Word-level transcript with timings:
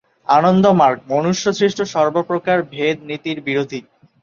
আনন্দমার্গ 0.27 0.99
মনুষ্যসৃষ্ট 1.11 1.79
সর্বপ্রকার 1.93 2.57
ভেদনীতির 2.71 3.37
বিরোধী। 3.41 3.79